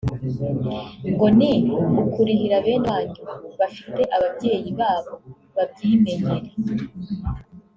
ngo 1.11 1.25
ni 1.37 1.51
ukurihira 2.01 2.57
bene 2.65 2.87
wanyu 2.95 3.21
bafite 3.59 4.01
ababyeyi 4.15 4.69
babo 4.79 5.13
babyimenyere” 5.55 6.49